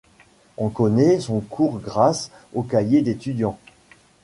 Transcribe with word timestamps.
On 0.57 0.69
connaît 0.71 1.19
son 1.19 1.41
cours 1.41 1.77
grâce 1.77 2.31
aux 2.55 2.63
cahiers 2.63 3.03
d'étudiants. 3.03 3.59